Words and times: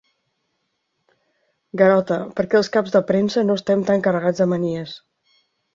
Garota—, 1.81 2.19
perquè 2.41 2.59
els 2.63 2.73
caps 2.77 2.97
de 2.97 3.05
premsa 3.13 3.47
no 3.53 3.61
estem 3.61 3.89
tan 3.93 4.07
carregats 4.11 4.45
de 4.45 4.53
manies. 4.57 4.99